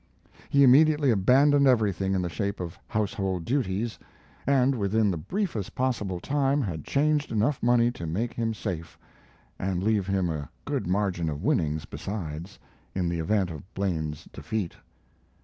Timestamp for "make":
8.07-8.33